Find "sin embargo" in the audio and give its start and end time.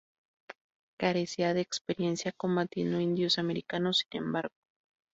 4.09-4.55